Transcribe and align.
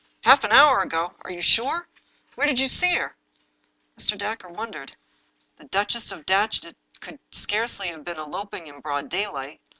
"Half 0.23 0.43
an 0.43 0.51
hour 0.51 0.79
ago! 0.79 1.13
Are 1.21 1.29
you 1.29 1.41
sure? 1.41 1.87
Where 2.33 2.47
did 2.47 2.59
you 2.59 2.67
see 2.67 2.95
her?" 2.95 3.15
Mr. 3.99 4.17
Dacre 4.17 4.49
wondered. 4.49 4.95
The 5.57 5.65
Duchess 5.65 6.11
of 6.11 6.25
Datchet 6.25 6.75
could 7.01 7.19
scarcely 7.29 7.89
have 7.89 8.03
been 8.03 8.17
eloping 8.17 8.65
in 8.65 8.79
broad 8.79 9.09
daylight. 9.09 9.61